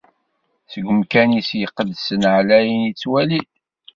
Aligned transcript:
Seg 0.71 0.83
umkan-is 0.91 1.49
iqedsen, 1.65 2.21
ɛlayen, 2.37 2.81
ittwali-d. 2.91 3.47